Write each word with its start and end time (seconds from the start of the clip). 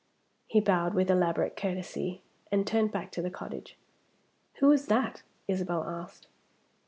He 0.47 0.59
bowed 0.59 0.95
with 0.95 1.11
elaborate 1.11 1.55
courtesy, 1.55 2.23
and 2.51 2.65
turned 2.65 2.91
back 2.91 3.11
to 3.11 3.21
the 3.21 3.29
cottage. 3.29 3.77
"Who 4.55 4.71
is 4.71 4.87
that?" 4.87 5.21
Isabel 5.47 5.83
asked. 5.83 6.25